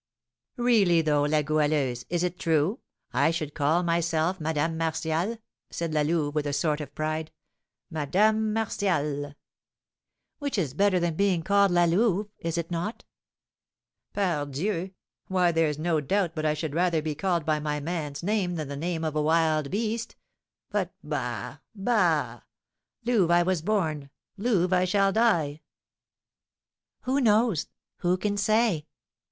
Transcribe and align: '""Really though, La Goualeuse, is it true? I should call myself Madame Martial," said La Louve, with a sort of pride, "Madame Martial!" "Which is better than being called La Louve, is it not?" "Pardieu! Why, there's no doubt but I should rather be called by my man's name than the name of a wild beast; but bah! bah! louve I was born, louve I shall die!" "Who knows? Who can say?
'""Really 0.57 1.03
though, 1.03 1.21
La 1.25 1.43
Goualeuse, 1.43 2.05
is 2.09 2.23
it 2.23 2.39
true? 2.39 2.79
I 3.13 3.29
should 3.29 3.53
call 3.53 3.83
myself 3.83 4.39
Madame 4.41 4.75
Martial," 4.75 5.37
said 5.69 5.93
La 5.93 6.01
Louve, 6.01 6.33
with 6.33 6.47
a 6.47 6.53
sort 6.53 6.81
of 6.81 6.95
pride, 6.95 7.31
"Madame 7.91 8.51
Martial!" 8.51 9.35
"Which 10.39 10.57
is 10.57 10.73
better 10.73 10.99
than 10.99 11.13
being 11.13 11.43
called 11.43 11.69
La 11.69 11.85
Louve, 11.85 12.29
is 12.39 12.57
it 12.57 12.71
not?" 12.71 13.03
"Pardieu! 14.11 14.89
Why, 15.27 15.51
there's 15.51 15.77
no 15.77 16.01
doubt 16.01 16.33
but 16.33 16.47
I 16.47 16.55
should 16.55 16.73
rather 16.73 17.03
be 17.03 17.13
called 17.13 17.45
by 17.45 17.59
my 17.59 17.79
man's 17.79 18.23
name 18.23 18.55
than 18.55 18.69
the 18.69 18.75
name 18.75 19.03
of 19.03 19.15
a 19.15 19.21
wild 19.21 19.69
beast; 19.69 20.15
but 20.71 20.95
bah! 21.03 21.59
bah! 21.75 22.41
louve 23.05 23.29
I 23.29 23.43
was 23.43 23.61
born, 23.61 24.09
louve 24.35 24.73
I 24.73 24.83
shall 24.85 25.11
die!" 25.11 25.61
"Who 27.01 27.21
knows? 27.21 27.67
Who 27.97 28.17
can 28.17 28.35
say? 28.37 28.87